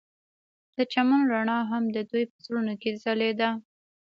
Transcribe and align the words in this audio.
د 0.75 0.77
چمن 0.93 1.21
رڼا 1.31 1.59
هم 1.71 1.83
د 1.95 1.97
دوی 2.09 2.23
په 2.31 2.37
زړونو 2.45 2.73
کې 2.81 2.91
ځلېده. 3.03 3.49